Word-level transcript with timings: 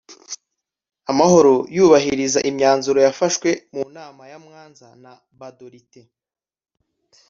amahoro 1.11 1.53
yubahiriza 1.75 2.39
imyanzuro 2.49 2.99
y'afashwe 3.05 3.49
mu 3.73 3.81
manama 3.85 4.23
ya 4.31 4.37
mwanza 4.45 4.87
na 5.03 5.13
gbadolite. 5.35 6.01